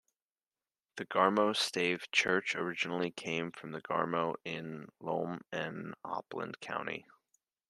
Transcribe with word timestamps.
The 0.95 1.05
Garmo 1.05 1.55
stave 1.55 2.09
church 2.11 2.55
originally 2.55 3.11
came 3.11 3.51
from 3.51 3.75
Garmo 3.83 4.33
in 4.43 4.89
Lom 4.99 5.41
in 5.53 5.93
Oppland 6.03 6.59
county. 6.59 7.05